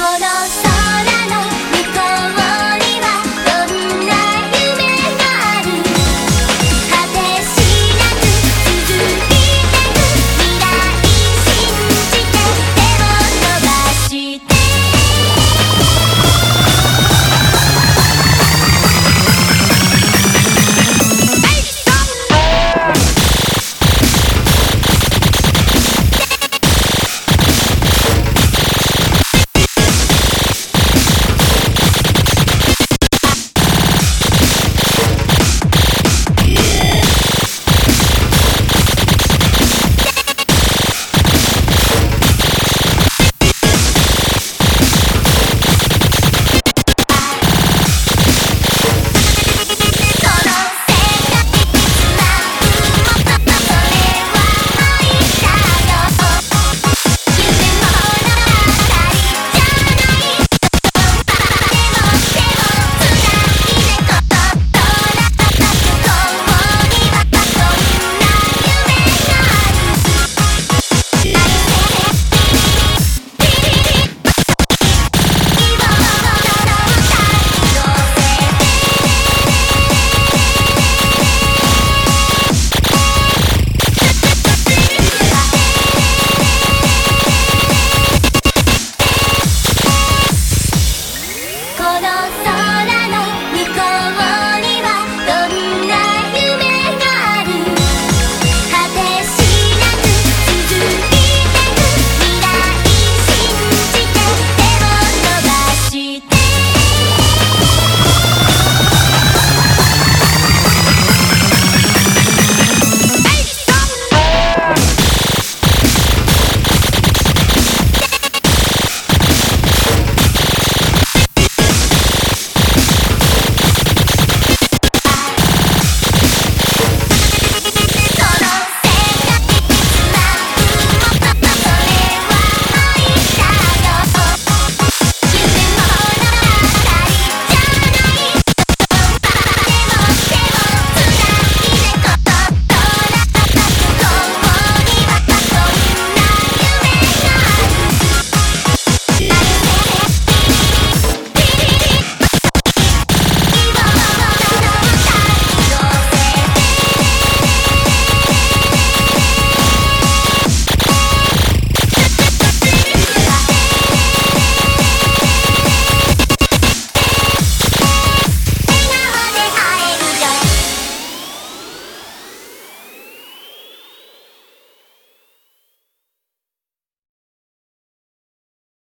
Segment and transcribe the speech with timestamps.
[0.00, 0.69] この